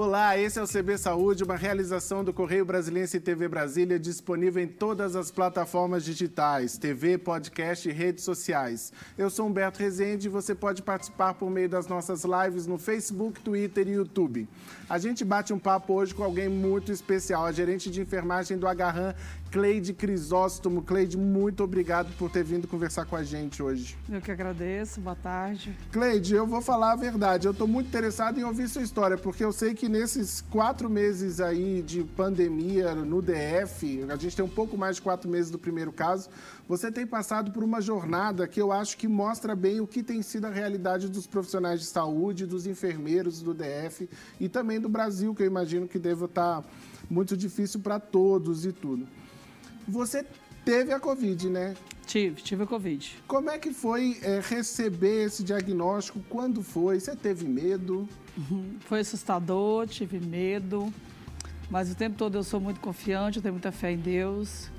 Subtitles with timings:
[0.00, 4.68] Olá, esse é o CB Saúde, uma realização do Correio Brasiliense TV Brasília, disponível em
[4.68, 8.92] todas as plataformas digitais, TV, podcast e redes sociais.
[9.18, 13.40] Eu sou Humberto Rezende e você pode participar por meio das nossas lives no Facebook,
[13.40, 14.48] Twitter e YouTube.
[14.88, 18.68] A gente bate um papo hoje com alguém muito especial, a gerente de enfermagem do
[18.68, 19.16] Agarran,
[19.50, 20.82] Cleide Crisóstomo.
[20.82, 23.96] Cleide, muito obrigado por ter vindo conversar com a gente hoje.
[24.08, 25.74] Eu que agradeço, boa tarde.
[25.90, 29.42] Cleide, eu vou falar a verdade, eu estou muito interessado em ouvir sua história, porque
[29.42, 34.48] eu sei que nesses quatro meses aí de pandemia no DF, a gente tem um
[34.48, 36.28] pouco mais de quatro meses do primeiro caso,
[36.68, 40.20] você tem passado por uma jornada que eu acho que mostra bem o que tem
[40.20, 45.34] sido a realidade dos profissionais de saúde, dos enfermeiros do DF e também do Brasil,
[45.34, 46.62] que eu imagino que deva estar
[47.08, 49.08] muito difícil para todos e tudo.
[49.88, 50.24] Você
[50.66, 51.74] teve a Covid, né?
[52.06, 53.16] Tive, tive a Covid.
[53.26, 56.20] Como é que foi é, receber esse diagnóstico?
[56.28, 57.00] Quando foi?
[57.00, 58.06] Você teve medo?
[58.36, 58.76] Uhum.
[58.86, 60.92] Foi assustador, tive medo,
[61.70, 64.70] mas o tempo todo eu sou muito confiante, eu tenho muita fé em Deus.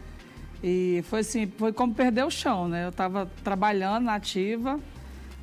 [0.64, 2.86] E foi assim, foi como perder o chão, né?
[2.86, 4.80] Eu estava trabalhando na ativa,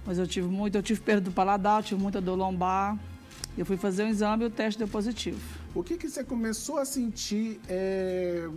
[0.07, 2.99] mas eu tive muito, eu tive perda do paladar, eu tive muita dor lombar.
[3.57, 5.41] Eu fui fazer o exame e o teste deu positivo.
[5.77, 7.61] O que, que você começou a sentir?
[7.69, 8.49] É...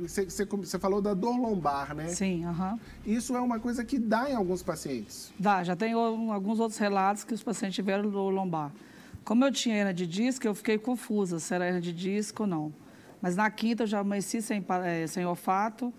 [0.00, 2.08] Você, você, você, falou da dor lombar, né?
[2.08, 2.72] Sim, aham.
[2.72, 2.78] Uhum.
[3.06, 5.32] Isso é uma coisa que dá em alguns pacientes?
[5.38, 8.72] Dá, já tem alguns outros relatos que os pacientes tiveram dor lombar.
[9.24, 12.48] Como eu tinha hernia de disco, eu fiquei confusa se era hernia de disco ou
[12.48, 12.74] não.
[13.22, 15.94] Mas na quinta eu já amanheci sem, é, sem olfato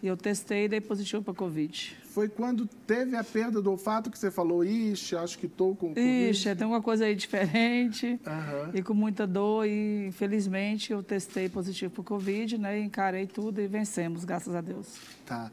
[0.00, 1.98] e eu testei e dei positivo para Covid.
[2.12, 5.94] Foi quando teve a perda do olfato que você falou, ixi, acho que estou com
[5.94, 6.30] Covid.
[6.30, 8.70] Ixi, tem uma coisa aí diferente uhum.
[8.74, 12.78] e com muita dor e infelizmente eu testei positivo para Covid, né?
[12.78, 14.88] Encarei tudo e vencemos, graças a Deus.
[15.24, 15.50] Tá.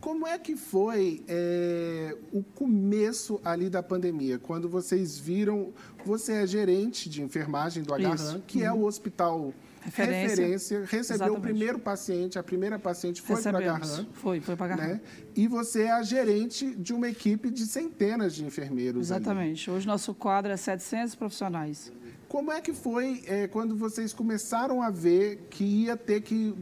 [0.00, 4.36] Como é que foi é, o começo ali da pandemia?
[4.36, 5.72] Quando vocês viram,
[6.04, 8.64] você é gerente de enfermagem do Agarran, que uhum.
[8.64, 8.84] é o uhum.
[8.84, 9.54] hospital
[9.84, 11.38] referência, referência recebeu Exatamente.
[11.38, 14.06] o primeiro paciente, a primeira paciente foi para a Garran.
[14.12, 14.92] Foi, foi para a Garran.
[14.94, 15.00] Né?
[15.36, 19.08] E você é a gerente de uma equipe de centenas de enfermeiros.
[19.08, 19.68] Exatamente.
[19.68, 19.76] Ali.
[19.76, 21.92] Hoje nosso quadro é 700 profissionais.
[22.28, 26.52] Como é que foi é, quando vocês começaram a ver que ia ter que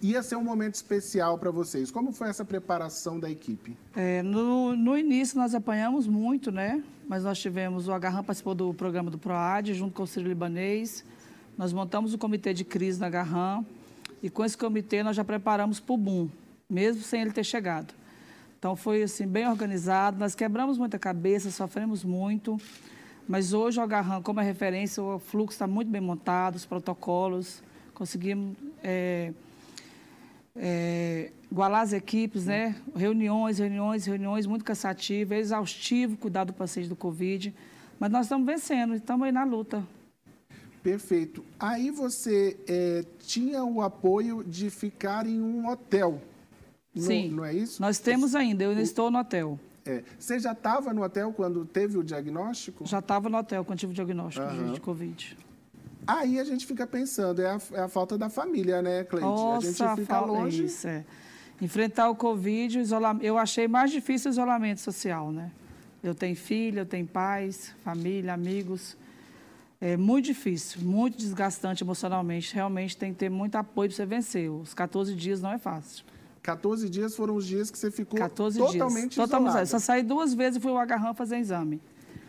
[0.00, 1.90] ia ser um momento especial para vocês?
[1.90, 3.76] Como foi essa preparação da equipe?
[3.94, 6.82] É, no, no início nós apanhamos muito, né?
[7.06, 11.04] Mas nós tivemos o Agarram participou do programa do Proad junto com o Ciro Libanês.
[11.60, 13.66] Nós montamos o comitê de crise na Garram
[14.22, 16.30] e com esse comitê nós já preparamos para o boom,
[16.70, 17.92] mesmo sem ele ter chegado.
[18.58, 22.58] Então foi assim bem organizado, nós quebramos muita cabeça, sofremos muito,
[23.28, 27.62] mas hoje o Agarram, como é referência, o fluxo está muito bem montado, os protocolos,
[27.92, 29.34] conseguimos é,
[30.56, 32.74] é, igualar as equipes, né?
[32.96, 37.54] Reuniões, reuniões, reuniões, muito cansativo, exaustivo cuidar do paciente do Covid.
[37.98, 39.84] Mas nós estamos vencendo, estamos aí na luta.
[40.82, 41.44] Perfeito.
[41.58, 46.20] Aí você é, tinha o apoio de ficar em um hotel.
[46.96, 47.28] Sim.
[47.28, 47.80] Não, não é isso?
[47.80, 49.58] Nós temos ainda, eu ainda estou no hotel.
[49.84, 50.02] É.
[50.18, 52.86] Você já estava no hotel quando teve o diagnóstico?
[52.86, 54.72] Já estava no hotel quando tive o diagnóstico uhum.
[54.72, 55.36] de Covid.
[56.06, 59.26] Aí a gente fica pensando, é a, é a falta da família, né, Cleide?
[59.26, 60.64] Nossa, a gente fica longe.
[60.64, 61.04] Isso, é.
[61.60, 65.50] Enfrentar o Covid, o isolamento, eu achei mais difícil o isolamento social, né?
[66.02, 68.96] Eu tenho filha, eu tenho pais, família, amigos.
[69.80, 72.54] É muito difícil, muito desgastante emocionalmente.
[72.54, 74.50] Realmente tem que ter muito apoio para você vencer.
[74.50, 76.04] Os 14 dias não é fácil.
[76.42, 79.26] 14 dias foram os dias que você ficou 14 totalmente dias.
[79.28, 79.66] isolada.
[79.66, 81.80] Só saí duas vezes e fui ao agarrão fazer exame.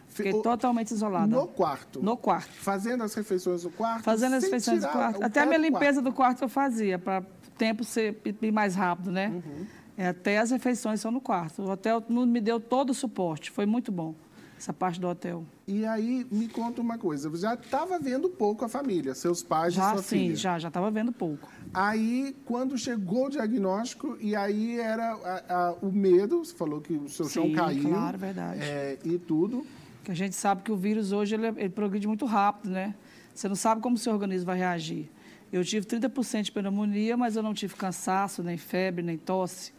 [0.07, 0.41] Fiquei o...
[0.41, 1.27] totalmente isolada.
[1.27, 2.01] No quarto?
[2.01, 2.51] No quarto.
[2.53, 4.03] Fazendo as refeições no quarto?
[4.03, 5.23] Fazendo as refeições no quarto.
[5.23, 9.11] Até a minha limpeza do quarto eu fazia, para o tempo ser ir mais rápido,
[9.11, 9.29] né?
[9.29, 9.65] Uhum.
[9.97, 11.61] É, até as refeições são no quarto.
[11.63, 14.15] O hotel me deu todo o suporte, foi muito bom
[14.61, 15.43] essa parte do hotel.
[15.67, 19.73] E aí, me conta uma coisa, você já estava vendo pouco a família, seus pais
[19.73, 20.35] já, e sua sim, filha?
[20.35, 21.49] já, já estava vendo pouco.
[21.73, 26.93] Aí, quando chegou o diagnóstico, e aí era a, a, o medo, você falou que
[26.93, 27.89] o seu sim, chão caiu.
[27.89, 28.61] claro, verdade.
[28.61, 29.65] É, e tudo.
[30.03, 32.93] Que a gente sabe que o vírus hoje, ele, ele progride muito rápido, né?
[33.33, 35.09] Você não sabe como o seu organismo vai reagir.
[35.51, 39.73] Eu tive 30% de pneumonia, mas eu não tive cansaço, nem febre, nem tosse.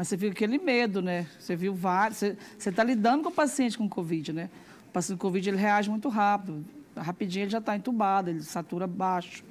[0.00, 1.26] Mas você viu aquele medo, né?
[1.38, 2.20] Você viu vários.
[2.20, 4.48] Você está lidando com o paciente com Covid, né?
[4.88, 6.64] O paciente com Covid ele reage muito rápido.
[6.96, 9.44] Rapidinho ele já está entubado, ele satura baixo.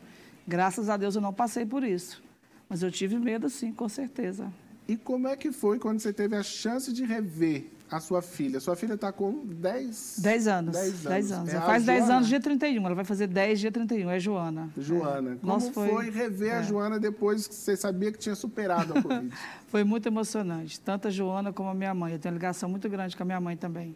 [0.47, 2.23] Graças a Deus eu não passei por isso.
[2.67, 4.51] Mas eu tive medo, sim, com certeza.
[4.87, 8.59] E como é que foi quando você teve a chance de rever a sua filha?
[8.59, 10.19] Sua filha está com 10...
[10.19, 10.73] 10 anos.
[10.73, 11.03] 10 anos.
[11.03, 11.49] 10 anos.
[11.49, 12.85] É ela faz 10 anos dia 31.
[12.85, 14.09] Ela vai fazer 10 dia 31.
[14.09, 14.69] É Joana.
[14.77, 15.33] Joana.
[15.33, 15.35] É.
[15.35, 15.89] Como Nossa, foi...
[15.89, 16.57] foi rever é.
[16.57, 19.33] a Joana depois que você sabia que tinha superado a Covid?
[19.67, 20.79] foi muito emocionante.
[20.79, 22.13] Tanto a Joana como a minha mãe.
[22.13, 23.95] Eu tenho uma ligação muito grande com a minha mãe também.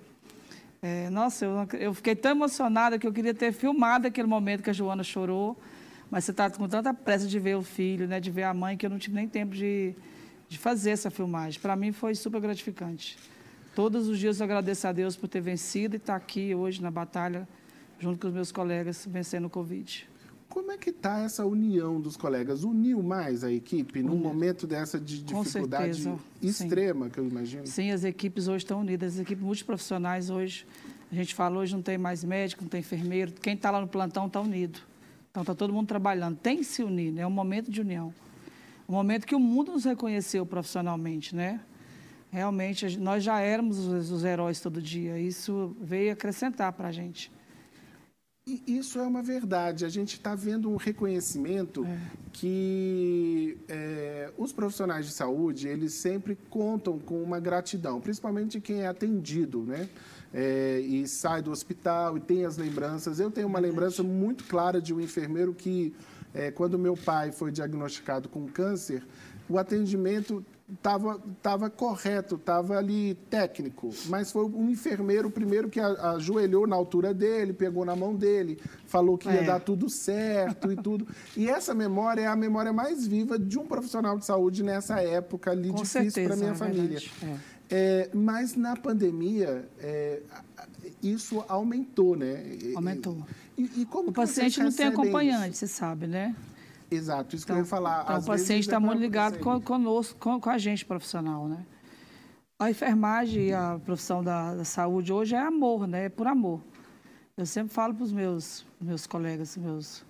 [0.81, 4.69] É, nossa, eu, eu fiquei tão emocionada que eu queria ter filmado aquele momento que
[4.69, 5.57] a Joana chorou.
[6.10, 8.78] Mas você está com tanta pressa de ver o filho, né, de ver a mãe,
[8.78, 9.96] que eu não tive nem tempo de,
[10.48, 11.60] de fazer essa filmagem.
[11.60, 13.18] Para mim foi super gratificante.
[13.75, 16.80] Todos os dias eu agradeço a Deus por ter vencido e estar tá aqui hoje
[16.81, 17.48] na batalha,
[18.00, 20.08] junto com os meus colegas, vencendo o Covid.
[20.48, 22.64] Como é que está essa união dos colegas?
[22.64, 26.08] Uniu mais a equipe num momento dessa de dificuldade
[26.40, 27.12] extrema, sim.
[27.12, 27.66] que eu imagino?
[27.66, 30.68] Sim, as equipes hoje estão unidas, as equipes multiprofissionais hoje.
[31.12, 33.88] A gente fala hoje não tem mais médico, não tem enfermeiro, quem está lá no
[33.88, 34.80] plantão está unido.
[35.31, 37.24] Então está todo mundo trabalhando, tem que se unir, né?
[37.24, 38.14] é um momento de união.
[38.88, 41.60] Um momento que o mundo nos reconheceu profissionalmente, né?
[42.33, 47.31] Realmente, nós já éramos os, os heróis todo dia, isso veio acrescentar para a gente.
[48.47, 49.85] E isso é uma verdade.
[49.85, 52.00] A gente está vendo um reconhecimento é.
[52.31, 58.88] que é, os profissionais de saúde eles sempre contam com uma gratidão, principalmente quem é
[58.88, 59.88] atendido, né?
[60.33, 63.19] É, e sai do hospital e tem as lembranças.
[63.19, 65.94] Eu tenho uma lembrança muito clara de um enfermeiro que,
[66.33, 69.06] é, quando meu pai foi diagnosticado com câncer,
[69.47, 70.44] o atendimento
[70.75, 77.14] estava tava correto, estava ali técnico, mas foi um enfermeiro primeiro que ajoelhou na altura
[77.14, 79.44] dele, pegou na mão dele, falou que ia é.
[79.44, 81.08] dar tudo certo e tudo.
[81.36, 85.52] E essa memória é a memória mais viva de um profissional de saúde nessa época
[85.52, 87.02] ali Com difícil para minha é família.
[87.22, 87.38] É.
[87.70, 88.10] é.
[88.14, 90.22] mas na pandemia é,
[91.02, 92.44] isso aumentou, né?
[92.75, 93.18] Aumentou.
[93.58, 96.36] E, e como o paciente não tem acompanhante, você sabe, né?
[96.94, 98.04] Exato, isso então, que eu ia então, falar.
[98.04, 101.66] Então, o paciente está é muito ligado com, conosco, com, com, a gente profissional, né?
[102.60, 106.06] A enfermagem e a profissão da, da, saúde hoje é amor, né?
[106.06, 106.62] É por amor.
[107.36, 110.06] Eu sempre falo para os meus, meus colegas, meus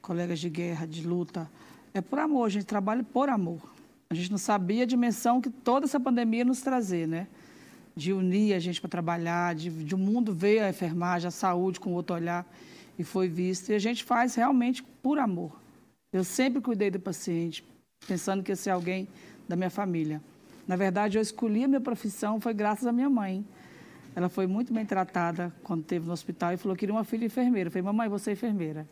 [0.00, 1.50] colegas de guerra, de luta,
[1.92, 3.60] é por amor, a gente trabalha por amor.
[4.08, 7.26] A gente não sabia a dimensão que toda essa pandemia nos trazer, né?
[7.96, 11.80] De unir a gente para trabalhar, de, de o mundo ver a enfermagem, a saúde
[11.80, 12.46] com outro olhar,
[12.98, 13.70] e foi visto.
[13.70, 15.52] E a gente faz realmente por amor.
[16.12, 17.64] Eu sempre cuidei do paciente,
[18.06, 19.08] pensando que ia ser alguém
[19.48, 20.20] da minha família.
[20.66, 23.44] Na verdade, eu escolhi a minha profissão foi graças à minha mãe.
[24.14, 27.26] Ela foi muito bem tratada quando esteve no hospital e falou que queria uma filha
[27.26, 27.68] enfermeira.
[27.68, 28.88] Eu falei, mamãe, você é enfermeira.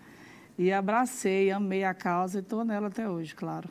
[0.57, 3.69] E abracei, amei a causa e estou nela até hoje, claro.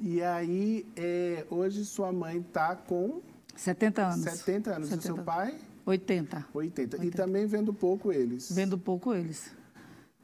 [0.00, 3.20] E aí, é, hoje sua mãe está com...
[3.54, 4.24] 70 anos.
[4.24, 4.88] 70 anos.
[4.88, 5.02] 70.
[5.02, 5.54] E seu pai?
[5.84, 6.46] 80.
[6.52, 6.96] 80.
[6.96, 7.04] 80.
[7.06, 8.50] E também vendo pouco eles?
[8.52, 9.50] Vendo pouco eles.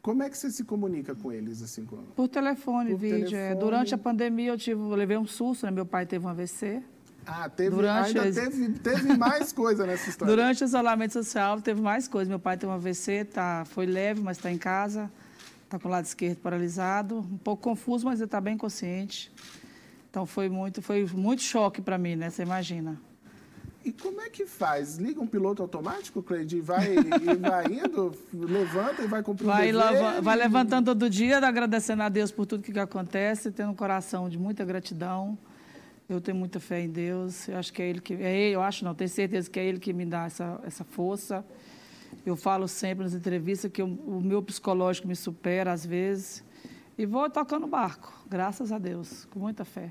[0.02, 1.86] Como é que você se comunica com eles assim?
[1.86, 1.96] Com...
[2.16, 3.18] Por telefone, Por vídeo.
[3.18, 3.20] É.
[3.28, 3.52] Telefone.
[3.52, 3.54] É.
[3.54, 5.70] Durante a pandemia eu tive, eu levei um susto, né?
[5.70, 6.82] Meu pai teve um AVC.
[7.24, 10.34] Ah, teve, Durante ainda teve, teve mais coisa nessa história.
[10.34, 12.28] Durante o isolamento social teve mais coisa.
[12.28, 15.08] Meu pai teve um AVC, tá, foi leve, mas está em casa.
[15.64, 17.18] Está com o lado esquerdo paralisado.
[17.20, 19.32] Um pouco confuso, mas ele está bem consciente.
[20.10, 22.28] Então foi muito, foi muito choque para mim, né?
[22.28, 23.00] Você imagina.
[23.84, 24.96] E como é que faz?
[24.96, 29.72] Liga um piloto automático, Cleide, e vai, e vai indo, levanta e vai cumprir vai,
[29.72, 34.28] dever, vai levantando todo dia, agradecendo a Deus por tudo que acontece, tendo um coração
[34.28, 35.36] de muita gratidão.
[36.08, 37.48] Eu tenho muita fé em Deus.
[37.48, 38.14] Eu acho que é Ele que.
[38.14, 40.84] É ele, eu acho não, tenho certeza que é Ele que me dá essa, essa
[40.84, 41.44] força.
[42.24, 46.44] Eu falo sempre nas entrevistas que o, o meu psicológico me supera às vezes.
[46.96, 49.90] E vou tocando o barco, graças a Deus, com muita fé.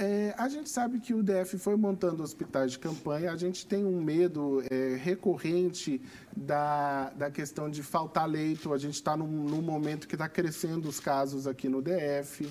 [0.00, 3.84] É, a gente sabe que o DF foi montando hospitais de campanha, a gente tem
[3.84, 6.00] um medo é, recorrente
[6.36, 10.88] da, da questão de faltar leito, a gente está num, num, momento que está crescendo
[10.88, 12.48] os casos aqui no DF.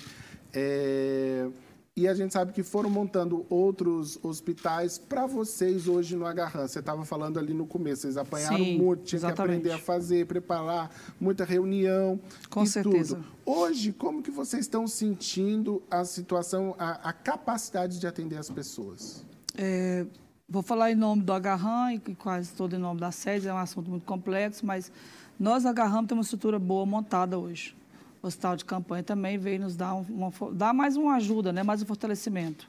[0.52, 1.48] É,
[1.98, 6.68] e a gente sabe que foram montando outros hospitais para vocês hoje no Agarran.
[6.68, 9.36] Você estava falando ali no começo, vocês apanharam Sim, muito, tinha exatamente.
[9.36, 13.16] que aprender a fazer, preparar, muita reunião Com certeza.
[13.16, 13.26] Tudo.
[13.44, 19.24] Hoje, como que vocês estão sentindo a situação, a, a capacidade de atender as pessoas?
[19.56, 20.06] É,
[20.48, 23.58] vou falar em nome do Agarran e quase todo em nome da sede, é um
[23.58, 24.92] assunto muito complexo, mas
[25.36, 27.76] nós, Agarran, temos uma estrutura boa montada hoje
[28.22, 31.62] o hospital de campanha também veio nos dar, uma, dar mais uma ajuda, né?
[31.62, 32.68] mais um fortalecimento.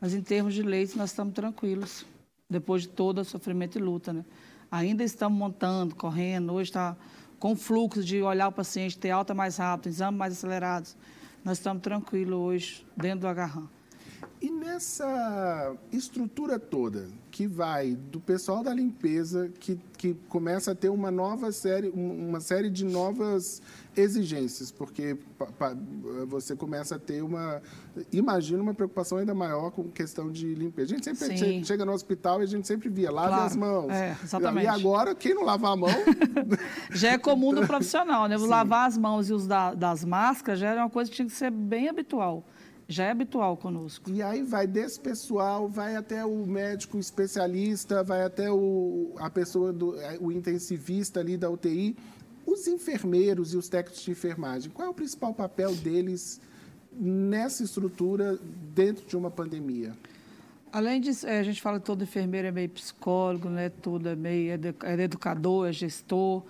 [0.00, 2.06] Mas em termos de leitos, nós estamos tranquilos,
[2.48, 4.12] depois de todo o sofrimento e luta.
[4.12, 4.24] Né?
[4.70, 6.96] Ainda estamos montando, correndo, hoje está
[7.38, 10.96] com fluxo de olhar o paciente, ter alta mais rápido, exames mais acelerados.
[11.44, 13.68] Nós estamos tranquilos hoje dentro do agarrão.
[14.40, 20.88] E nessa estrutura toda, que vai do pessoal da limpeza, que, que começa a ter
[20.88, 23.60] uma nova série, uma série de novas
[23.96, 25.76] exigências, porque pa, pa,
[26.28, 27.60] você começa a ter uma,
[28.12, 30.92] imagina uma preocupação ainda maior com questão de limpeza.
[30.92, 31.64] A gente sempre Sim.
[31.64, 33.44] chega no hospital e a gente sempre via, lave claro.
[33.44, 33.90] as mãos.
[33.90, 34.66] É, exatamente.
[34.66, 35.90] E agora, quem não lava a mão...
[36.94, 38.38] já é comum no profissional, né?
[38.38, 38.46] Sim.
[38.46, 41.34] Lavar as mãos e os da, das máscaras já era uma coisa que tinha que
[41.34, 42.44] ser bem habitual.
[42.88, 44.10] Já é habitual conosco.
[44.10, 49.74] E aí vai desse pessoal, vai até o médico especialista, vai até o, a pessoa,
[49.74, 51.94] do, é, o intensivista ali da UTI.
[52.46, 56.40] Os enfermeiros e os técnicos de enfermagem, qual é o principal papel deles
[56.90, 58.38] nessa estrutura
[58.74, 59.92] dentro de uma pandemia?
[60.72, 63.68] Além disso, é, a gente fala que todo enfermeiro é meio psicólogo, né?
[63.68, 66.42] Tudo é meio é educador, é gestor.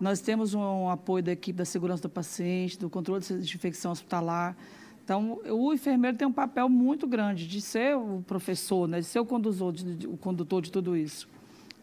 [0.00, 4.56] Nós temos um apoio da equipe da segurança do paciente, do controle de infecção hospitalar.
[5.04, 9.00] Então, o enfermeiro tem um papel muito grande de ser o professor, né?
[9.00, 11.28] de ser o condutor de, de, o condutor de tudo isso.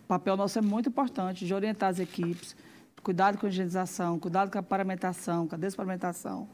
[0.03, 2.55] O papel nosso é muito importante, de orientar as equipes,
[3.03, 6.49] cuidado com a higienização, cuidado com a paramentação, com a desparamentação.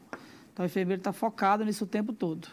[0.52, 2.48] Então, o enfermeiro está focado nisso o tempo todo.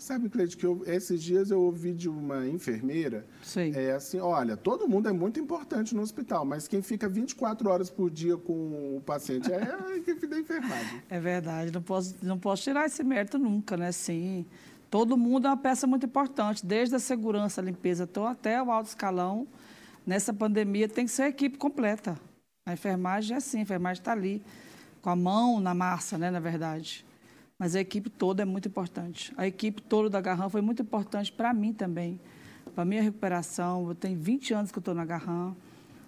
[0.00, 3.70] Sabe, Cleide, que eu, esses dias eu ouvi de uma enfermeira, Sim.
[3.74, 7.90] é assim, olha, todo mundo é muito importante no hospital, mas quem fica 24 horas
[7.90, 11.02] por dia com o paciente é a equipe da enfermagem.
[11.10, 13.92] É verdade, não posso, não posso tirar esse mérito nunca, né?
[13.92, 14.46] Sim,
[14.90, 18.86] todo mundo é uma peça muito importante, desde a segurança, a limpeza, até o alto
[18.86, 19.46] escalão.
[20.06, 22.18] Nessa pandemia tem que ser a equipe completa.
[22.64, 24.42] A enfermagem é assim, a enfermagem está ali,
[25.02, 27.04] com a mão na massa, né, na verdade.
[27.60, 29.34] Mas a equipe toda é muito importante.
[29.36, 32.18] A equipe toda da Garran foi muito importante para mim também,
[32.74, 33.86] para a minha recuperação.
[33.86, 35.54] Eu tenho 20 anos que eu estou na Garran,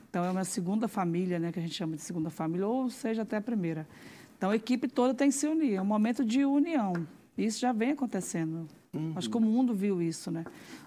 [0.08, 3.20] então é uma segunda família, né, que a gente chama de segunda família, ou seja,
[3.20, 3.86] até a primeira.
[4.38, 7.06] Então a equipe toda tem que se unir, é um momento de união.
[7.36, 8.66] Isso já vem acontecendo.
[8.94, 9.12] Uhum.
[9.14, 10.46] Acho que o mundo viu isso, né?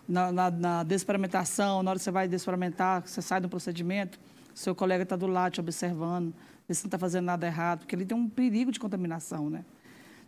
[0.10, 4.20] Na, na, na desparamentação, na hora que você vai desparamentar, você sai do procedimento,
[4.56, 6.34] seu colega está do lado te observando,
[6.68, 9.64] vê se não está fazendo nada errado, porque ele tem um perigo de contaminação, né?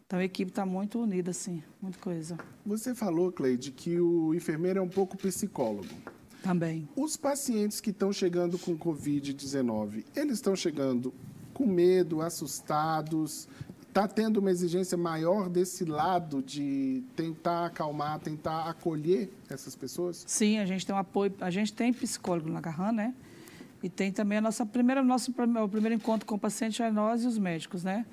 [0.07, 2.37] Então a equipe está muito unida, assim, muita coisa.
[2.65, 5.93] Você falou, Cleide, que o enfermeiro é um pouco psicólogo.
[6.41, 6.87] Também.
[6.95, 11.13] Os pacientes que estão chegando com Covid-19, eles estão chegando
[11.53, 13.49] com medo, assustados?
[13.85, 20.23] Está tendo uma exigência maior desse lado de tentar acalmar, tentar acolher essas pessoas?
[20.25, 23.13] Sim, a gente tem um apoio, a gente tem psicólogo na Garran, né?
[23.83, 27.25] E tem também a nossa primeira, nosso o primeiro encontro com o paciente é nós
[27.25, 28.05] e os médicos, né?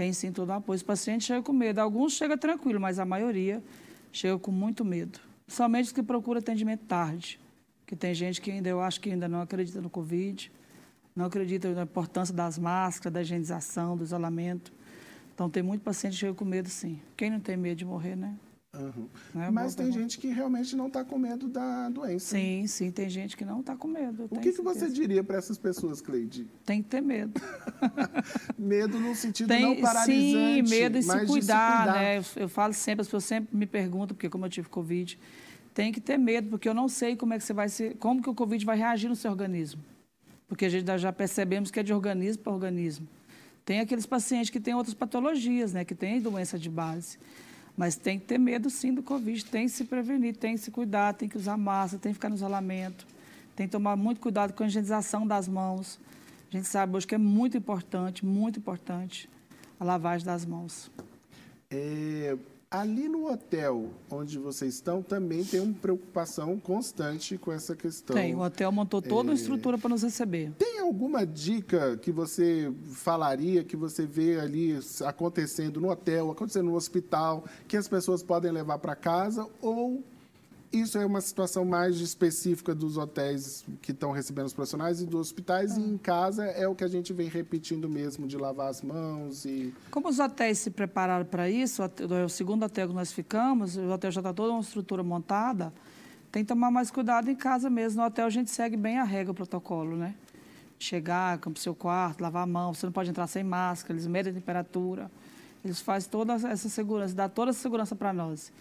[0.00, 0.76] Tem sim todo o apoio.
[0.76, 1.78] Os pacientes chegam com medo.
[1.78, 3.62] Alguns chegam tranquilo, mas a maioria
[4.10, 5.20] chega com muito medo.
[5.46, 7.38] Somente os que procuram atendimento tarde.
[7.84, 10.50] Que tem gente que ainda, eu acho que ainda não acredita no Covid,
[11.14, 14.72] não acredita na importância das máscaras, da higienização, do isolamento.
[15.34, 16.98] Então, tem muito paciente que chega com medo, sim.
[17.14, 18.34] Quem não tem medo de morrer, né?
[18.72, 19.08] Uhum.
[19.34, 22.36] É Mas tem gente que realmente não está com medo da doença.
[22.36, 24.28] Sim, sim, tem gente que não está com medo.
[24.30, 26.46] O que, que você diria para essas pessoas, Cleide?
[26.64, 27.40] Tem que ter medo.
[28.56, 32.18] medo no sentido tem, não paralisante, Sim, medo de se, cuidar, se cuidar, né?
[32.18, 35.18] Eu, eu, falo sempre, as pessoas sempre me perguntam, porque como eu tive Covid,
[35.74, 38.22] tem que ter medo, porque eu não sei como é que você vai ser, como
[38.22, 39.82] que o Covid vai reagir no seu organismo.
[40.46, 43.08] Porque a gente já percebemos que é de organismo para organismo.
[43.64, 45.84] Tem aqueles pacientes que têm outras patologias, né?
[45.84, 47.18] Que têm doença de base.
[47.80, 50.70] Mas tem que ter medo sim do Covid, tem que se prevenir, tem que se
[50.70, 53.06] cuidar, tem que usar máscara, tem que ficar no isolamento,
[53.56, 55.98] tem que tomar muito cuidado com a higienização das mãos.
[56.52, 59.30] A gente sabe hoje que é muito importante, muito importante
[59.80, 60.90] a lavagem das mãos.
[61.70, 62.36] É,
[62.72, 68.14] Ali no hotel onde vocês estão também tem uma preocupação constante com essa questão.
[68.14, 69.32] Tem, o hotel montou toda é...
[69.32, 70.52] uma estrutura para nos receber.
[70.56, 76.76] Tem alguma dica que você falaria, que você vê ali acontecendo no hotel, acontecendo no
[76.76, 80.04] hospital, que as pessoas podem levar para casa ou
[80.72, 85.20] isso é uma situação mais específica dos hotéis que estão recebendo os profissionais e dos
[85.20, 88.80] hospitais, e em casa é o que a gente vem repetindo mesmo, de lavar as
[88.80, 89.74] mãos e...
[89.90, 91.82] Como os hotéis se prepararam para isso,
[92.24, 95.72] o segundo hotel que nós ficamos, o hotel já está toda uma estrutura montada,
[96.30, 98.00] tem que tomar mais cuidado em casa mesmo.
[98.00, 100.14] No hotel a gente segue bem a regra, o protocolo, né?
[100.78, 104.30] Chegar, o seu quarto, lavar a mão, você não pode entrar sem máscara, eles medem
[104.30, 105.10] a temperatura,
[105.64, 108.52] eles fazem toda essa segurança, dá toda essa segurança para nós.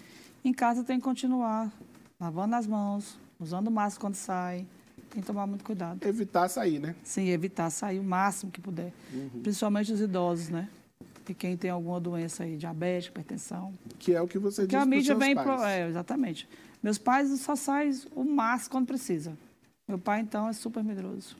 [0.43, 1.71] Em casa tem que continuar
[2.19, 4.65] lavando as mãos, usando máscara quando sai.
[5.09, 6.05] Tem que tomar muito cuidado.
[6.05, 6.95] Evitar sair, né?
[7.03, 8.93] Sim, evitar sair o máximo que puder.
[9.11, 9.41] Uhum.
[9.41, 10.69] Principalmente os idosos, né?
[11.27, 13.73] E quem tem alguma doença aí, diabetes, hipertensão.
[13.99, 15.47] Que é o que você que diz a mídia vem pais.
[15.47, 16.49] Pro, é, exatamente.
[16.81, 19.37] Meus pais só saem o máximo quando precisa.
[19.87, 21.35] Meu pai, então, é super medroso.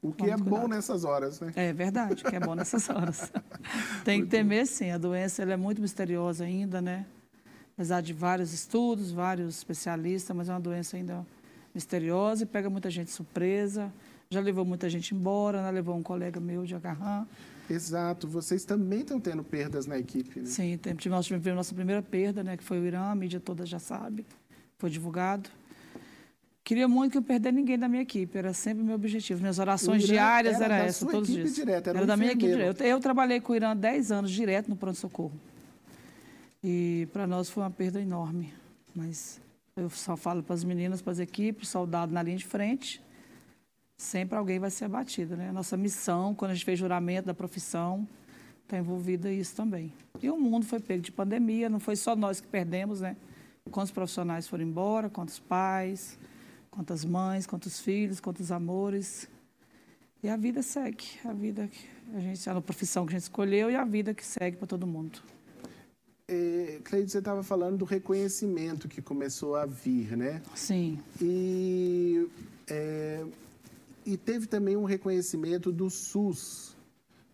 [0.00, 0.62] O que Vamos é cuidado.
[0.62, 1.52] bom nessas horas, né?
[1.54, 3.30] É verdade, o que é bom nessas horas.
[4.04, 4.90] Tem que temer, sim.
[4.90, 7.06] A doença ela é muito misteriosa ainda, né?
[7.74, 11.26] Apesar de vários estudos, vários especialistas, mas é uma doença ainda
[11.74, 13.92] misteriosa e pega muita gente surpresa.
[14.30, 15.70] Já levou muita gente embora, né?
[15.70, 17.26] levou um colega meu de agarrar.
[17.68, 18.26] Exato.
[18.26, 20.46] Vocês também estão tendo perdas na equipe, né?
[20.46, 22.56] Sim, nós tivemos a nossa primeira perda, né?
[22.56, 24.26] que foi o Irã, a mídia toda já sabe,
[24.78, 25.50] foi divulgado.
[26.64, 29.40] Queria muito que eu perdesse ninguém da minha equipe, era sempre o meu objetivo.
[29.40, 31.54] Minhas orações diárias era, era essa, todos os dias.
[31.54, 32.84] Direta, era, era da minha equipe direta.
[32.84, 35.32] Eu, eu trabalhei com o Irã 10 anos direto no pronto-socorro.
[36.62, 38.52] E para nós foi uma perda enorme.
[38.94, 39.40] Mas
[39.76, 43.02] eu só falo para as meninas, para as equipes, soldado na linha de frente,
[43.96, 45.50] sempre alguém vai ser abatido, né?
[45.52, 48.06] Nossa missão, quando a gente fez juramento da profissão,
[48.62, 49.92] está envolvida isso também.
[50.20, 53.16] E o mundo foi pego de pandemia, não foi só nós que perdemos, né?
[53.70, 56.18] Quantos profissionais foram embora, quantos pais,
[56.70, 59.28] quantas mães, quantos filhos, quantos amores.
[60.22, 63.70] E a vida segue, a vida que a gente, a profissão que a gente escolheu
[63.70, 65.20] e a vida que segue para todo mundo.
[66.32, 70.40] É, Cleide, você estava falando do reconhecimento que começou a vir, né?
[70.54, 70.98] Sim.
[71.20, 72.26] E,
[72.66, 73.22] é,
[74.06, 76.74] e teve também um reconhecimento do SUS,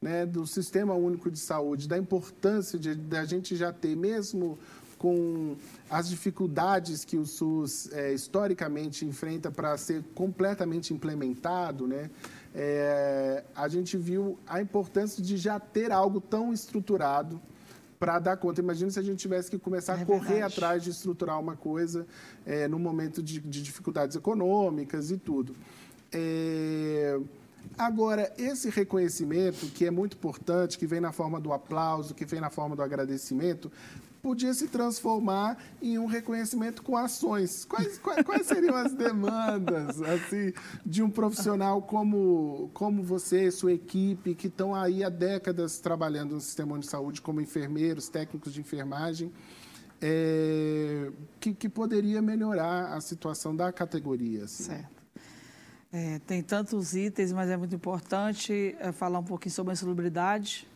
[0.02, 4.58] né, do Sistema Único de Saúde, da importância de, de a gente já ter, mesmo
[4.98, 5.56] com
[5.88, 12.10] as dificuldades que o SUS é, historicamente enfrenta para ser completamente implementado, né?
[12.52, 17.40] É, a gente viu a importância de já ter algo tão estruturado
[17.98, 18.60] para dar conta.
[18.60, 20.54] Imagina se a gente tivesse que começar é a correr verdade.
[20.54, 22.06] atrás de estruturar uma coisa
[22.46, 25.54] é, no momento de, de, dificuldades econômicas e tudo.
[26.12, 27.18] É,
[27.76, 32.40] agora, esse reconhecimento, que é muito importante, que vem na forma do aplauso, que vem
[32.40, 33.70] na forma do agradecimento,
[34.22, 37.64] podia se transformar em um reconhecimento com ações.
[37.64, 40.52] Quais, quais, quais seriam as demandas assim,
[40.84, 46.40] de um profissional como, como você, sua equipe, que estão aí há décadas trabalhando no
[46.40, 49.32] sistema de saúde como enfermeiros, técnicos de enfermagem,
[50.00, 51.10] é,
[51.40, 54.44] que, que poderia melhorar a situação da categoria?
[54.44, 54.64] Assim.
[54.64, 54.98] Certo.
[55.90, 60.68] É, tem tantos itens, mas é muito importante é, falar um pouquinho sobre a insalubridade.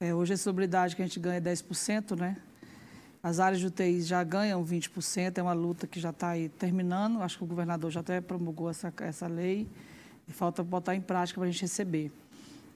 [0.00, 2.36] É, hoje a insalubridade que a gente ganha é 10%, né?
[3.24, 7.22] As áreas de UTI já ganham 20%, é uma luta que já está aí terminando.
[7.22, 9.66] Acho que o governador já até promulgou essa, essa lei
[10.28, 12.12] e falta botar em prática para a gente receber.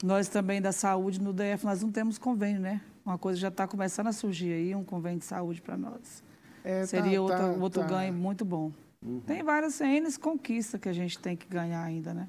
[0.02, 2.80] Nós também da saúde, no DF, nós não temos convênio, né?
[3.04, 6.24] Uma coisa já está começando a surgir aí, um convênio de saúde para nós.
[6.64, 7.88] É, tá, Seria tá, outra, tá, outro tá.
[7.88, 8.72] ganho muito bom.
[9.04, 9.20] Uhum.
[9.26, 12.26] Tem várias N conquistas que a gente tem que ganhar ainda, né?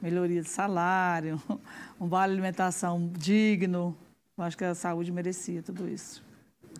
[0.00, 1.42] Melhoria de salário,
[2.00, 3.96] um vale alimentação digno.
[4.38, 6.25] Eu acho que a saúde merecia tudo isso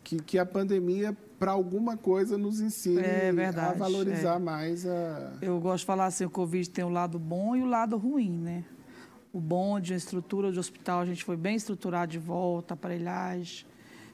[0.07, 4.38] que, que a pandemia, para alguma coisa, nos ensine é verdade, a valorizar é.
[4.38, 5.33] mais a.
[5.42, 8.31] Eu gosto de falar assim: o Covid tem o lado bom e o lado ruim,
[8.31, 8.64] né?
[9.33, 13.66] O bom de uma estrutura de hospital, a gente foi bem estruturado de volta, aparelhagem,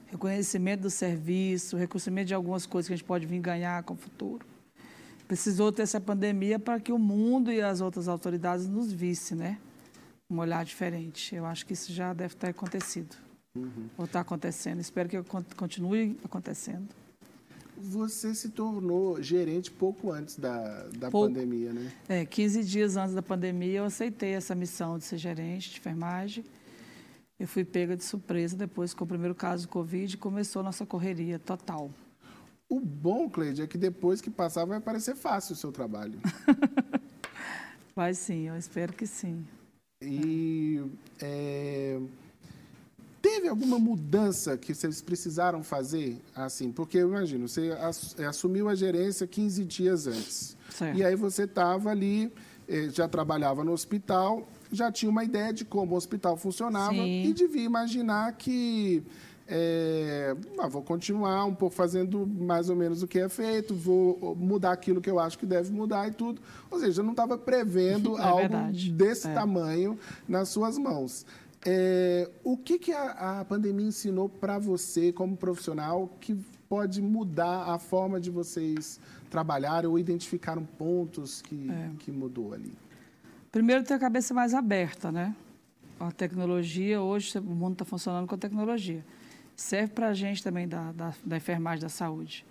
[0.07, 3.97] reconhecimento do serviço, reconhecimento de algumas coisas que a gente pode vir ganhar com o
[3.97, 4.47] futuro.
[5.27, 9.59] Precisou ter essa pandemia para que o mundo e as outras autoridades nos vissem, né?
[10.27, 11.35] Um olhar diferente.
[11.35, 13.22] Eu acho que isso já deve ter acontecido.
[13.55, 13.89] Uhum.
[13.97, 14.79] Ou está acontecendo.
[14.79, 15.21] Espero que
[15.55, 16.87] continue acontecendo.
[17.77, 21.91] Você se tornou gerente pouco antes da, da pouco, pandemia, né?
[22.07, 26.43] É, 15 dias antes da pandemia eu aceitei essa missão de ser gerente de enfermagem.
[27.39, 30.85] Eu fui pega de surpresa depois com o primeiro caso do Covid começou a nossa
[30.85, 31.91] correria total.
[32.69, 36.19] O bom, Cleide, é que depois que passar vai parecer fácil o seu trabalho.
[37.95, 39.45] vai sim, eu espero que sim.
[40.01, 40.81] E
[41.19, 41.99] é,
[43.43, 46.71] Teve alguma mudança que vocês precisaram fazer, assim?
[46.71, 47.75] Porque eu imagino, você
[48.17, 50.55] é, assumiu a gerência 15 dias antes.
[50.69, 50.97] Certo.
[50.97, 52.31] E aí você estava ali,
[52.69, 57.25] eh, já trabalhava no hospital, já tinha uma ideia de como o hospital funcionava Sim.
[57.25, 59.03] e devia imaginar que
[59.45, 64.35] é, ah, vou continuar um pouco fazendo mais ou menos o que é feito, vou
[64.35, 66.41] mudar aquilo que eu acho que deve mudar e tudo.
[66.71, 68.91] Ou seja, eu não estava prevendo é algo verdade.
[68.91, 69.33] desse é.
[69.33, 71.25] tamanho nas suas mãos.
[71.65, 76.35] É, o que, que a, a pandemia ensinou para você, como profissional, que
[76.67, 78.99] pode mudar a forma de vocês
[79.29, 81.91] trabalharem ou identificaram pontos que, é.
[81.99, 82.73] que mudou ali?
[83.51, 85.35] Primeiro, ter a cabeça mais aberta, né?
[85.99, 89.05] A tecnologia, hoje, o mundo está funcionando com a tecnologia.
[89.55, 92.45] Serve para a gente também da, da, da enfermagem da saúde.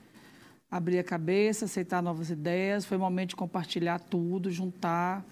[0.71, 5.23] Abrir a cabeça, aceitar novas ideias, foi o momento de compartilhar tudo, juntar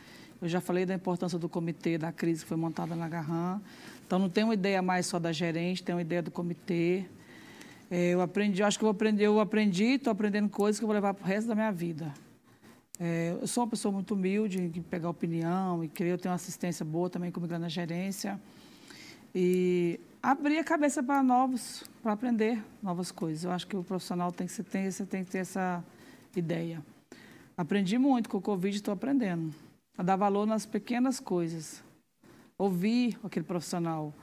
[0.42, 3.60] eu já falei da importância do comitê da crise que foi montada na Garran.
[4.06, 7.04] Então, não tem uma ideia mais só da gerente, tem uma ideia do comitê.
[7.90, 10.94] É, eu aprendi, acho que eu aprendi, eu aprendi, estou aprendendo coisas que eu vou
[10.94, 12.12] levar para o resto da minha vida.
[12.98, 16.36] É, eu sou uma pessoa muito humilde em pegar opinião e creio, eu tenho uma
[16.36, 18.40] assistência boa também comigo na gerência.
[19.34, 23.44] E abrir a cabeça para novos, para aprender novas coisas.
[23.44, 25.84] Eu acho que o profissional tem que, ter, você tem que ter essa
[26.34, 26.82] ideia.
[27.56, 29.54] Aprendi muito com o Covid, estou aprendendo
[29.96, 31.82] a dar valor nas pequenas coisas.
[32.56, 34.14] Ouvir aquele profissional.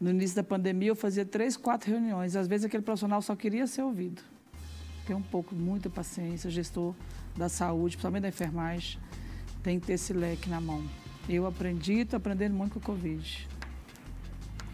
[0.00, 2.36] No início da pandemia, eu fazia três, quatro reuniões.
[2.36, 4.22] Às vezes, aquele profissional só queria ser ouvido.
[5.06, 6.94] Tem um pouco, muita paciência, gestor
[7.36, 9.00] da saúde, principalmente da enfermagem,
[9.62, 10.84] tem que ter esse leque na mão.
[11.28, 13.48] Eu aprendi, estou aprendendo muito com o Covid.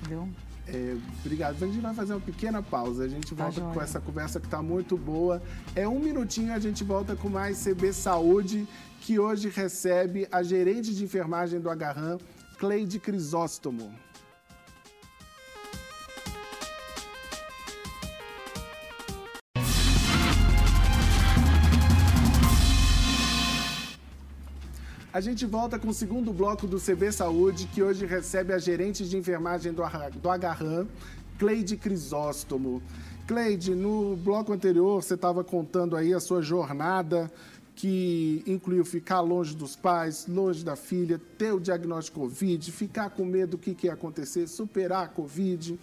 [0.01, 0.29] Entendeu?
[0.69, 1.63] É, obrigado.
[1.63, 3.05] A gente vai fazer uma pequena pausa.
[3.05, 3.73] A gente Tá volta joia.
[3.75, 5.41] com essa conversa que está muito boa.
[5.75, 8.67] É um minutinho, a gente volta com mais CB Saúde,
[9.01, 12.19] que hoje recebe a gerente de enfermagem do Agarram,
[12.59, 13.93] Cleide Crisóstomo.
[25.17, 29.09] A gente volta com o segundo bloco do CB Saúde, que hoje recebe a gerente
[29.09, 30.87] de enfermagem do Arra- do Agarram,
[31.39, 32.83] Cleide Crisóstomo.
[33.27, 37.33] Cleide, no bloco anterior você estava contando aí a sua jornada,
[37.75, 43.25] que incluiu ficar longe dos pais, longe da filha, ter o diagnóstico Covid, ficar com
[43.25, 45.79] medo do que, que ia acontecer, superar a Covid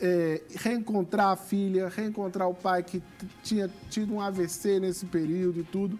[0.00, 3.00] é, reencontrar a filha, reencontrar o pai que
[3.44, 5.96] tinha tido um AVC nesse período e tudo.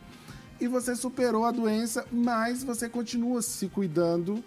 [0.61, 4.43] E você superou a doença, mas você continua se cuidando,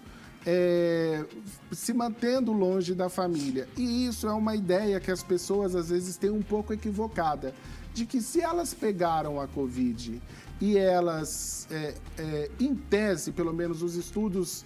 [0.45, 1.24] é,
[1.71, 3.67] se mantendo longe da família.
[3.78, 7.54] E isso é uma ideia que as pessoas às vezes têm um pouco equivocada,
[7.93, 10.21] de que se elas pegaram a Covid
[10.60, 14.65] e elas, é, é, em tese, pelo menos os estudos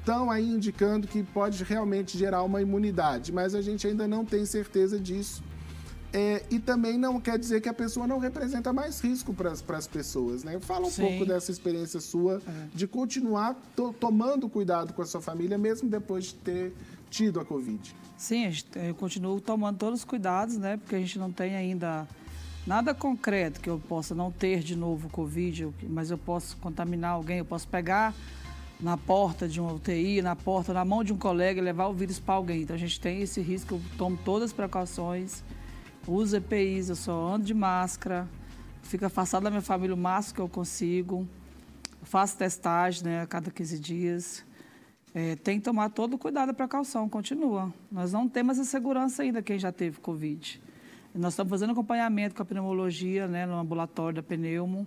[0.00, 4.44] estão aí indicando que pode realmente gerar uma imunidade, mas a gente ainda não tem
[4.44, 5.42] certeza disso.
[6.16, 9.86] É, e também não quer dizer que a pessoa não representa mais risco para as
[9.88, 10.60] pessoas, né?
[10.60, 11.02] Fala um Sim.
[11.02, 12.40] pouco dessa experiência sua
[12.72, 16.72] de continuar to- tomando cuidado com a sua família, mesmo depois de ter
[17.10, 17.94] tido a Covid.
[18.16, 20.76] Sim, eu continuo tomando todos os cuidados, né?
[20.76, 22.06] Porque a gente não tem ainda
[22.64, 27.38] nada concreto que eu possa não ter de novo Covid, mas eu posso contaminar alguém,
[27.38, 28.14] eu posso pegar
[28.78, 31.92] na porta de uma UTI, na porta, na mão de um colega e levar o
[31.92, 32.62] vírus para alguém.
[32.62, 35.42] Então a gente tem esse risco, eu tomo todas as precauções,
[36.06, 38.28] uso EPIs, eu só ando de máscara,
[38.82, 41.26] fico afastado da minha família o máximo que eu consigo,
[42.02, 44.44] faço testagem né, a cada 15 dias.
[45.14, 47.72] É, tem que tomar todo o cuidado e precaução, continua.
[47.90, 50.60] Nós não temos essa segurança ainda quem já teve Covid.
[51.14, 54.86] Nós estamos fazendo acompanhamento com a pneumologia, né, no ambulatório da pneumo,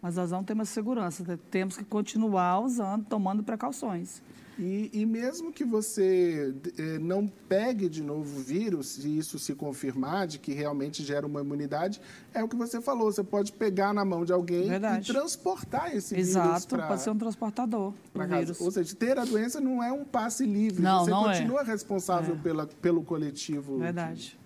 [0.00, 1.38] mas nós não temos segurança.
[1.50, 4.22] Temos que continuar usando, tomando precauções.
[4.56, 9.52] E, e mesmo que você eh, não pegue de novo o vírus, se isso se
[9.54, 12.00] confirmar de que realmente gera uma imunidade,
[12.32, 15.10] é o que você falou, você pode pegar na mão de alguém Verdade.
[15.10, 18.60] e transportar esse vírus Exato, para pode ser um transportador do vírus.
[18.60, 20.80] Ou seja, ter a doença não é um passe livre.
[20.80, 21.36] Não, você não é.
[21.36, 22.38] continua responsável É.
[22.38, 23.78] pela, pelo coletivo.
[23.78, 24.38] Verdade.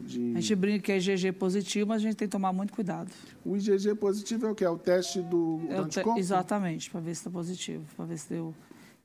[0.00, 2.72] De, A gente brinca que é IgG positivo, mas a gente tem que tomar muito
[2.72, 3.10] cuidado.
[3.44, 4.64] O IgG positivo é o que?
[4.64, 6.18] É o teste do, É te- anticorpo?
[6.18, 8.54] Exatamente, para ver se está positivo, para ver se deu,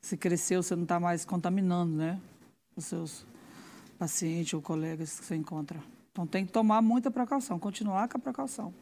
[0.01, 2.19] se cresceu, você não está mais contaminando, né?
[2.75, 3.25] Os seus
[3.97, 5.81] pacientes ou colegas que você encontra.
[6.11, 8.73] Então tem que tomar muita precaução, continuar com a precaução.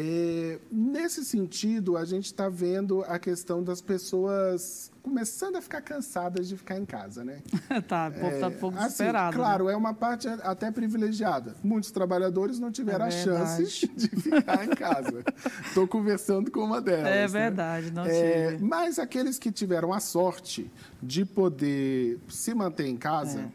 [0.00, 6.46] É, nesse sentido, a gente está vendo a questão das pessoas começando a ficar cansadas
[6.46, 7.42] de ficar em casa, né?
[7.88, 9.36] tá, o povo está um pouco Assim, desesperado.
[9.36, 9.42] né?
[9.42, 11.56] Claro, é uma parte até privilegiada.
[11.64, 15.24] Muitos trabalhadores não tiveram É a chance de ficar em casa.
[15.66, 17.06] Estou conversando com uma delas.
[17.08, 17.26] É né?
[17.26, 18.64] verdade, não É, tive.
[18.64, 20.70] mas aqueles que tiveram a sorte
[21.02, 23.50] de poder se manter em casa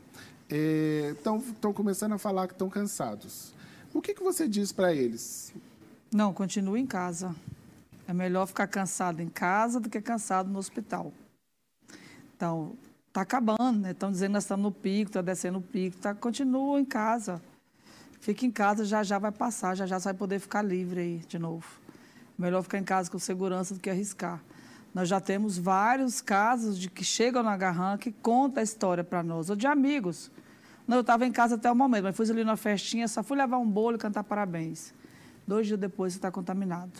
[0.49, 3.53] estão começando a falar que estão cansados.
[3.93, 5.53] O que, que você diz para eles?
[6.13, 7.35] Não, continue em casa.
[8.07, 11.11] É melhor ficar cansado em casa do que cansado no hospital.
[12.35, 12.73] Então,
[13.07, 13.91] está acabando, né?
[13.91, 15.97] Estão dizendo que nós estamos no pico, está descendo o pico.
[15.97, 17.41] Tá, continua em casa.
[18.19, 21.17] Fica em casa, já já vai passar, já já você vai poder ficar livre aí
[21.27, 21.65] de novo.
[22.37, 24.39] Melhor ficar em casa com segurança do que arriscar.
[24.93, 29.23] Nós já temos vários casos de que chegam na Garran que conta a história para
[29.23, 30.31] nós, ou de amigos.
[30.87, 33.35] Não, eu estava em casa até o momento, mas fui ali na festinha, só fui
[33.35, 34.93] levar um bolo e cantar parabéns.
[35.47, 36.99] Dois dias depois você está contaminado.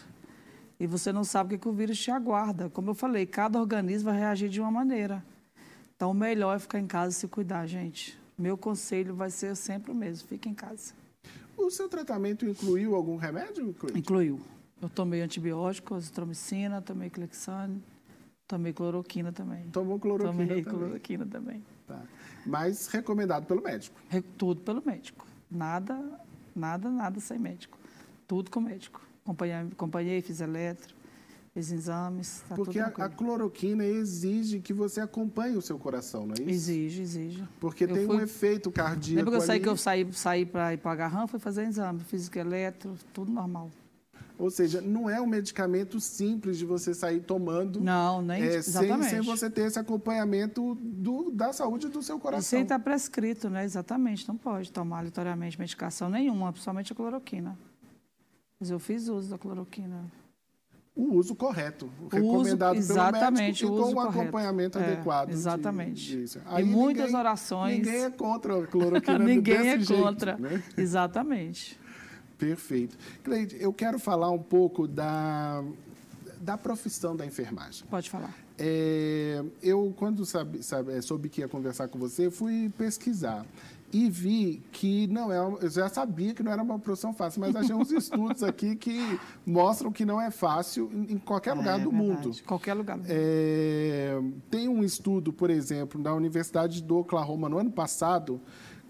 [0.80, 2.70] E você não sabe o que, que o vírus te aguarda.
[2.70, 5.24] Como eu falei, cada organismo vai reagir de uma maneira.
[5.96, 8.20] Então, o melhor é ficar em casa e se cuidar, gente.
[8.38, 10.94] Meu conselho vai ser sempre o mesmo: fique em casa.
[11.56, 13.74] O seu tratamento incluiu algum remédio?
[13.76, 14.00] Cleide?
[14.00, 14.42] Incluiu.
[14.82, 17.82] Eu tomei antibiótico, azitromicina, tomei clexane,
[18.46, 19.70] tomei cloroquina também.
[19.70, 20.80] Tomou cloroquina tomei também.
[20.80, 21.64] cloroquina também.
[21.88, 22.02] Tá.
[22.46, 23.98] Mas recomendado pelo médico.
[24.38, 25.26] Tudo pelo médico.
[25.50, 26.20] Nada,
[26.54, 27.78] nada, nada sem médico.
[28.28, 29.02] Tudo com médico.
[29.24, 30.94] Acompanhei, acompanhei fiz eletro,
[31.54, 36.34] fiz exames, tá Porque a, a cloroquina exige que você acompanhe o seu coração, não
[36.36, 36.50] é isso?
[36.50, 37.44] Exige, exige.
[37.60, 39.64] Porque Eu tem fui- um efeito cardíaco Lembra que eu saí, ali.
[39.64, 43.32] que eu saí, saí para ir para a Garran, fui fazer exame, fiz eletro, tudo
[43.32, 43.70] normal.
[44.38, 48.58] Ou seja, não é um medicamento simples de você sair tomando Não, nem é, sem,
[48.58, 49.10] exatamente.
[49.12, 52.42] sem você ter esse acompanhamento do, da saúde do seu E coração.
[52.50, 53.64] sem estar prescrito, né?
[53.64, 57.58] Exatamente, não pode tomar aleatoriamente medicação nenhuma, principalmente a cloroquina.
[58.64, 60.10] Mas eu fiz uso da cloroquina.
[60.96, 64.20] o uso correto, o recomendado uso, pelo médico e com o correto.
[64.22, 65.32] acompanhamento é, adequado.
[65.32, 66.02] Exatamente.
[66.02, 66.40] Disso.
[66.46, 67.78] Aí e muitas ninguém, orações.
[67.80, 70.38] Ninguém é contra a cloroquina Ninguém é jeito, contra.
[70.38, 70.64] Né?
[70.78, 71.78] Exatamente.
[72.38, 72.98] Perfeito.
[73.22, 75.62] Cleide, eu quero falar um pouco da,
[76.40, 77.86] da profissão da enfermagem.
[77.90, 78.34] Pode falar.
[78.58, 83.46] É, eu, quando sabe, sabe, soube que ia conversar com você, fui pesquisar
[83.94, 87.56] e vi que não é, eu já sabia que não era uma profissão fácil, mas
[87.56, 91.92] achei uns estudos aqui que mostram que não é fácil em qualquer lugar é, do
[91.92, 92.12] verdade.
[92.12, 92.36] mundo.
[92.44, 93.00] Qualquer lugar.
[93.08, 98.42] É, tem um estudo, por exemplo, da Universidade do Oklahoma no ano passado.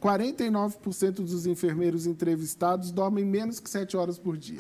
[0.02, 4.60] 49% dos enfermeiros entrevistados dormem menos que 7 horas por dia.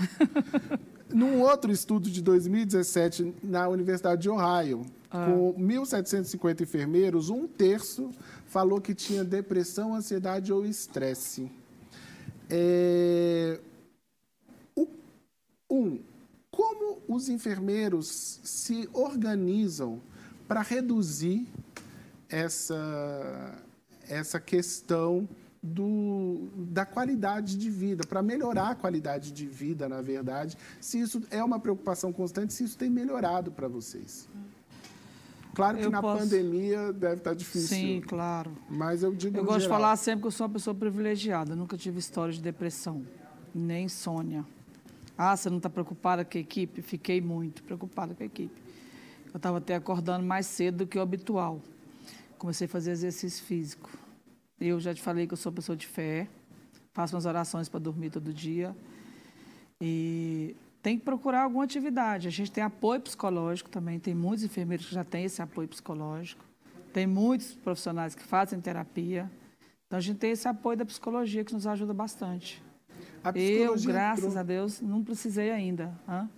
[1.13, 5.27] Num outro estudo de 2017, na Universidade de Ohio, ah.
[5.27, 8.09] com 1.750 enfermeiros, um terço
[8.47, 11.51] falou que tinha depressão, ansiedade ou estresse.
[12.49, 13.59] É...
[15.69, 15.99] Um,
[16.51, 19.99] como os enfermeiros se organizam
[20.47, 21.47] para reduzir
[22.29, 23.55] essa,
[24.07, 25.27] essa questão
[25.63, 31.23] do, da qualidade de vida, para melhorar a qualidade de vida, na verdade, se isso
[31.31, 34.27] é uma preocupação constante, se isso tem melhorado para vocês.
[35.53, 36.23] Claro que eu na posso...
[36.23, 37.67] pandemia deve estar tá difícil.
[37.67, 38.51] Sim, claro.
[38.69, 39.77] Mas eu digo Eu gosto geral.
[39.77, 41.51] de falar sempre que eu sou uma pessoa privilegiada.
[41.51, 43.05] Eu nunca tive história de depressão,
[43.53, 44.45] nem insônia.
[45.15, 46.81] Ah, você não está preocupada com a equipe?
[46.81, 48.61] Fiquei muito preocupada com a equipe.
[49.31, 51.61] Eu estava até acordando mais cedo do que o habitual.
[52.37, 53.89] Comecei a fazer exercício físico.
[54.59, 56.27] Eu já te falei que eu sou pessoa de fé.
[56.93, 58.75] Faço umas orações para dormir todo dia.
[59.79, 62.27] E tem que procurar alguma atividade.
[62.27, 66.43] A gente tem apoio psicológico também, tem muitos enfermeiros que já têm esse apoio psicológico,
[66.91, 69.31] tem muitos profissionais que fazem terapia.
[69.87, 72.61] Então a gente tem esse apoio da psicologia que nos ajuda bastante.
[73.33, 74.39] Eu, graças entrou...
[74.39, 75.97] a Deus, não precisei ainda.
[76.07, 76.29] Hã?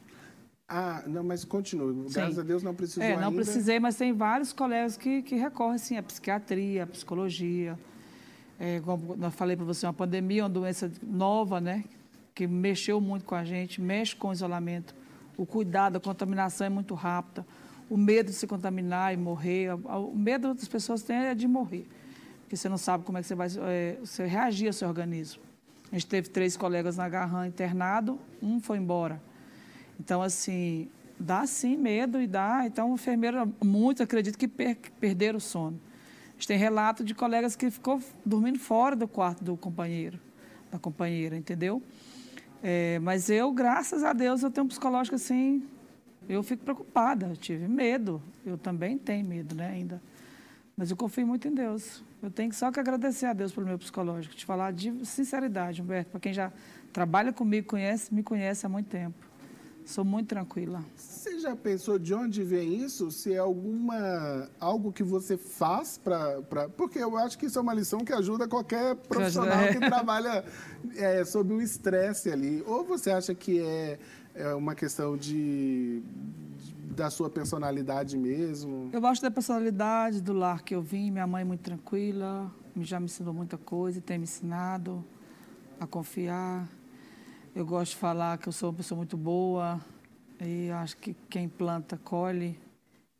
[0.67, 2.07] Ah, não, mas continue.
[2.11, 3.35] Graças a Deus não precisou é, não ainda.
[3.35, 7.77] precisei, mas tem vários colegas que, que recorrem, sim, à psiquiatria, à psicologia.
[8.59, 11.83] É, como eu falei para você, uma pandemia, uma doença nova, né?
[12.35, 14.93] Que mexeu muito com a gente, mexe com o isolamento.
[15.37, 17.47] O cuidado, a contaminação é muito rápida.
[17.89, 19.73] O medo de se contaminar e morrer.
[19.73, 21.87] O medo das pessoas têm é de morrer.
[22.41, 25.41] Porque você não sabe como é que você vai é, você reagir ao seu organismo.
[25.91, 29.21] A gente teve três colegas na Garran internado, um foi embora.
[29.99, 32.63] Então, assim, dá sim medo e dá.
[32.65, 35.79] Então, o enfermeiro, muitos acredito que per perderam o sono.
[36.29, 40.19] A gente tem relato de colegas que ficou dormindo fora do quarto do companheiro,
[40.69, 41.81] da companheira, entendeu?
[42.67, 45.63] É, mas eu, graças a Deus, eu tenho um psicológico assim.
[46.27, 48.19] Eu fico preocupada, eu tive medo.
[48.43, 50.01] Eu também tenho medo, né, ainda.
[50.75, 52.03] Mas eu confio muito em Deus.
[52.23, 54.33] Eu tenho só que agradecer a Deus pelo meu psicológico.
[54.33, 56.51] Te falar de sinceridade, Humberto, para quem já
[56.91, 59.24] trabalha comigo, conhece, me conhece há muito tempo.
[59.85, 60.83] Sou muito tranquila.
[60.95, 63.11] Você já pensou de onde vem isso?
[63.11, 66.41] Se é alguma algo que você faz para.
[66.75, 70.43] Porque eu acho que isso é uma lição que ajuda qualquer profissional que trabalha
[70.95, 72.63] é, sob o estresse ali.
[72.65, 73.99] Ou você acha que é,
[74.33, 76.01] é uma questão de,
[76.95, 78.89] da sua personalidade mesmo?
[78.91, 81.11] Eu gosto da personalidade, do lar que eu vim.
[81.11, 85.05] Minha mãe é muito tranquila, já me ensinou muita coisa, tem me ensinado
[85.79, 86.67] a confiar.
[87.55, 89.79] Eu gosto de falar que eu sou uma pessoa muito boa
[90.41, 92.59] e acho que quem planta, colhe.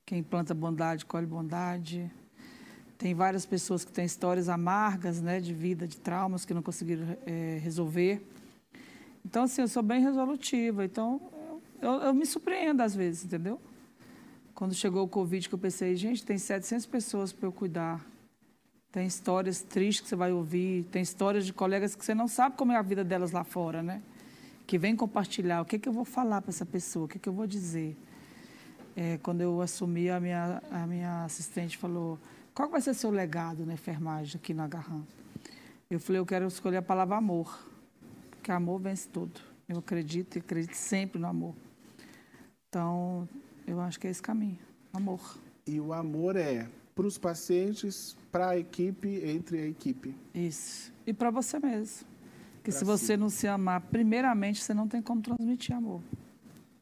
[0.05, 2.11] Quem planta bondade, colhe bondade.
[2.97, 7.15] Tem várias pessoas que têm histórias amargas, né, de vida, de traumas que não conseguiram
[7.25, 8.21] é, resolver.
[9.25, 10.83] Então, assim, eu sou bem resolutiva.
[10.83, 11.21] Então,
[11.81, 13.57] eu, eu, me surpreendo às vezes, entendeu?
[14.53, 18.05] Quando chegou o Covid, que eu pensei, gente, tem 700 pessoas para eu cuidar.
[18.91, 22.57] Tem histórias tristes que você vai ouvir, tem histórias de colegas que você não sabe
[22.57, 24.01] como é a vida delas lá fora, né?
[24.65, 27.29] Que vem compartilhar o que, que eu vou falar para essa pessoa, o que, que
[27.29, 27.97] eu vou dizer.
[28.95, 32.17] É, quando eu assumi, a minha, a minha assistente falou,
[32.53, 35.03] qual vai ser seu legado na enfermagem aqui na Garran?
[35.89, 37.69] Eu falei, eu quero escolher a palavra amor,
[38.31, 39.39] porque amor vence tudo.
[39.67, 41.55] Eu acredito e acredito sempre no amor.
[42.69, 43.27] Então,
[43.67, 44.59] eu acho que é esse caminho,
[44.93, 45.37] amor.
[45.67, 50.15] E o amor é para os pacientes, para a equipe, entre a equipe.
[50.33, 50.93] Isso.
[51.05, 52.07] E para você mesmo.
[52.65, 56.01] Porque se você não se amar, primeiramente, você não tem como transmitir amor.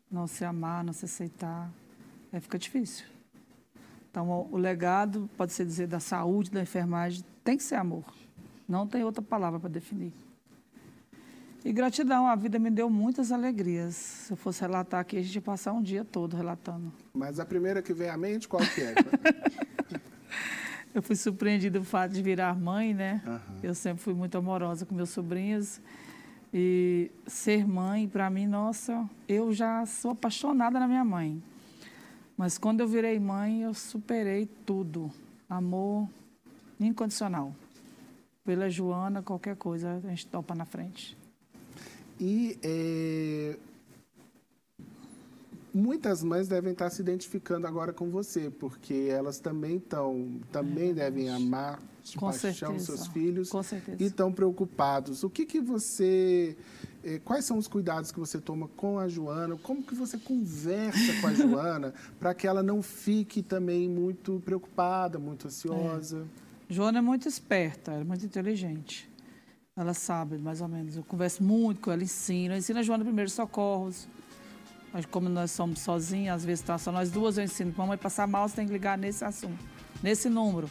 [0.10, 1.70] Não se amar, não se aceitar,
[2.32, 3.06] aí fica difícil.
[4.10, 8.06] Então, o, o legado, pode ser dizer, da saúde, da enfermagem, tem que ser amor.
[8.66, 10.14] Não tem outra palavra para definir.
[11.66, 13.96] E gratidão, a vida me deu muitas alegrias.
[13.96, 16.94] Se eu fosse relatar aqui, a gente ia passar um dia todo relatando.
[17.14, 18.96] Mas a primeira que vem à mente, qual que é?
[20.94, 23.22] Eu fui surpreendida do fato de virar mãe, né?
[23.26, 23.60] Uhum.
[23.64, 25.82] Eu sempre fui muito amorosa com meus sobrinhos.
[26.54, 31.42] E ser mãe, para mim, nossa, eu já sou apaixonada na minha mãe.
[32.38, 35.12] Mas quando eu virei mãe, eu superei tudo.
[35.50, 36.08] Amor
[36.80, 37.56] incondicional.
[38.44, 41.18] Pela Joana, qualquer coisa a gente topa na frente.
[42.20, 43.58] E é,
[45.74, 50.94] muitas mães devem estar se identificando agora com você, porque elas também estão, também é
[50.94, 52.86] devem amar de com paixão certeza.
[52.86, 53.98] seus filhos com certeza.
[54.02, 55.24] e estão preocupados.
[55.24, 56.56] O que que você,
[57.04, 59.58] eh, quais são os cuidados que você toma com a Joana?
[59.58, 65.18] Como que você conversa com a Joana para que ela não fique também muito preocupada,
[65.18, 66.28] muito ansiosa?
[66.70, 66.74] É.
[66.74, 69.10] Joana é muito esperta, ela é muito inteligente.
[69.76, 70.96] Ela sabe, mais ou menos.
[70.96, 72.54] Eu converso muito com ela, ensino.
[72.54, 74.08] Eu ensino a Joana primeiros socorros.
[74.94, 77.74] Mas como nós somos sozinhas, às vezes está só nós duas, eu ensino.
[77.76, 79.58] Mamãe passar mal, você tem que ligar nesse assunto,
[80.04, 80.70] nesse número.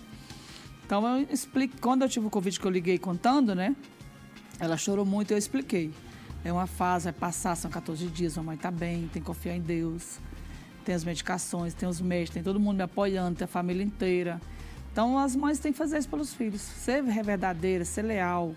[0.86, 1.76] Então eu explico.
[1.80, 3.74] Quando eu tive o convite que eu liguei contando, né?
[4.60, 5.92] Ela chorou muito e eu expliquei.
[6.44, 9.60] É uma fase, vai passar, são 14 dias, mamãe está bem, tem que confiar em
[9.60, 10.20] Deus.
[10.84, 14.40] Tem as medicações, tem os médicos, tem todo mundo me apoiando, tem a família inteira.
[14.92, 16.60] Então, as mães têm que fazer isso pelos filhos.
[16.60, 18.54] Ser verdadeira, ser leal.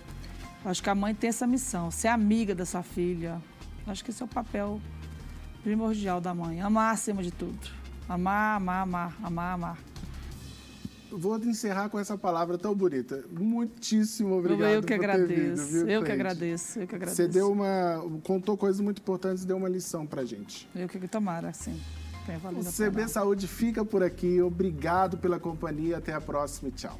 [0.63, 3.41] Acho que a mãe tem essa missão, ser amiga da sua filha.
[3.86, 4.82] Acho que esse é o papel
[5.65, 6.62] primordial da mãe.
[6.62, 7.58] Amar acima de tudo.
[8.08, 9.78] Amar, amar, amar, amar, amar.
[11.12, 13.25] Vou encerrar com essa palavra tão bonita.
[13.32, 15.65] Muitíssimo obrigado eu que agradeço.
[15.65, 16.80] vindo, viu, eu que agradeço.
[16.80, 17.15] Eu que agradeço.
[17.15, 20.69] Você deu uma, contou coisas muito importantes e deu uma lição pra gente.
[20.75, 21.82] Eu que tomara, sim.
[22.28, 23.08] O CB.
[23.08, 24.41] Saúde fica por aqui.
[24.41, 25.97] Obrigado pela companhia.
[25.97, 26.99] Até a próxima e tchau.